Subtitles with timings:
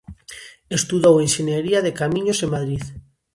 [0.77, 2.83] Estudou enxeñería de camiños en Madrid.